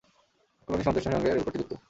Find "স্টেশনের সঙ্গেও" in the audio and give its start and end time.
0.97-1.33